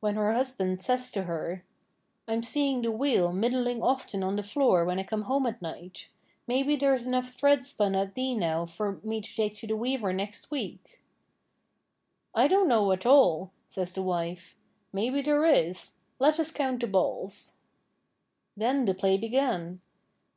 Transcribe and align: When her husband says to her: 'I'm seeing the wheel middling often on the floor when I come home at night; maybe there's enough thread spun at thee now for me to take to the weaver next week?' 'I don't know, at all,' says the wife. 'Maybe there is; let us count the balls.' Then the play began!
When 0.00 0.16
her 0.16 0.32
husband 0.32 0.82
says 0.82 1.08
to 1.12 1.22
her: 1.22 1.62
'I'm 2.26 2.42
seeing 2.42 2.82
the 2.82 2.90
wheel 2.90 3.32
middling 3.32 3.80
often 3.80 4.24
on 4.24 4.34
the 4.34 4.42
floor 4.42 4.84
when 4.84 4.98
I 4.98 5.04
come 5.04 5.22
home 5.22 5.46
at 5.46 5.62
night; 5.62 6.08
maybe 6.48 6.74
there's 6.74 7.06
enough 7.06 7.30
thread 7.30 7.64
spun 7.64 7.94
at 7.94 8.16
thee 8.16 8.34
now 8.34 8.66
for 8.66 8.98
me 9.04 9.20
to 9.20 9.32
take 9.36 9.54
to 9.58 9.68
the 9.68 9.76
weaver 9.76 10.12
next 10.12 10.50
week?' 10.50 11.00
'I 12.34 12.48
don't 12.48 12.66
know, 12.68 12.90
at 12.90 13.06
all,' 13.06 13.52
says 13.68 13.92
the 13.92 14.02
wife. 14.02 14.56
'Maybe 14.92 15.22
there 15.22 15.44
is; 15.44 15.92
let 16.18 16.40
us 16.40 16.50
count 16.50 16.80
the 16.80 16.88
balls.' 16.88 17.52
Then 18.56 18.84
the 18.84 18.94
play 18.94 19.16
began! 19.16 19.80